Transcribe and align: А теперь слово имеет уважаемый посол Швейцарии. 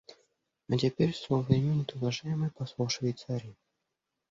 А 0.67 0.77
теперь 0.79 1.13
слово 1.13 1.55
имеет 1.59 1.93
уважаемый 1.93 2.49
посол 2.49 2.89
Швейцарии. 2.89 3.55